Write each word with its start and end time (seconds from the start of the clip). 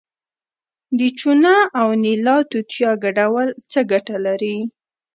د 0.97 1.01
چونه 1.19 1.51
او 1.79 1.87
نیلا 2.03 2.37
توتیا 2.51 2.91
ګډول 3.03 3.47
څه 3.71 3.79
ګټه 3.91 4.15
لري؟ 4.25 4.57